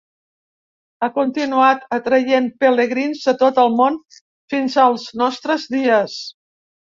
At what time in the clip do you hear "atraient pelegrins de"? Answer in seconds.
1.97-3.35